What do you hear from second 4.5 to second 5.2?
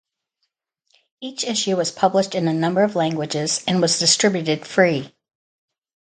free.